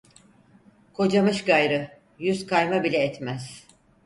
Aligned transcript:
Kocamış 0.93 1.43
gayrı, 1.45 1.97
yüz 2.19 2.45
kayme 2.47 2.83
bile 2.83 2.97
etmez! 2.97 3.67